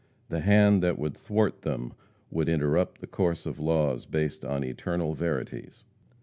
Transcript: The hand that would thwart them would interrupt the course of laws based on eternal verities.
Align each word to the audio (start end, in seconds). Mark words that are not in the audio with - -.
The 0.29 0.39
hand 0.39 0.81
that 0.81 0.97
would 0.97 1.15
thwart 1.15 1.61
them 1.61 1.93
would 2.31 2.49
interrupt 2.49 3.01
the 3.01 3.05
course 3.05 3.45
of 3.45 3.59
laws 3.59 4.07
based 4.07 4.43
on 4.43 4.63
eternal 4.63 5.13
verities. 5.13 5.83